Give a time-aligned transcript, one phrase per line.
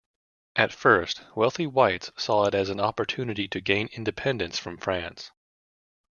[0.55, 5.29] At first, wealthy whites saw it as an opportunity to gain independence from France.